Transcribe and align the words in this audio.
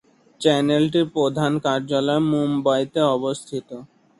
চ্যানেলটির 0.41 1.07
প্রধান 1.15 1.51
কার্যালয়, 1.65 2.21
মুম্বইতে 2.31 3.01
অবস্থিত। 3.15 3.69